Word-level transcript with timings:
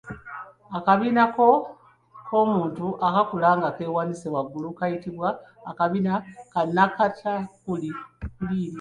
Akabina 0.77 1.23
k’omuntu 2.25 2.87
akaakula 3.07 3.49
nga 3.59 3.69
keewanise 3.75 4.27
waggulu 4.35 4.69
kayitibwa 4.79 5.27
akabina 5.69 6.13
akanakakuliri. 6.49 7.99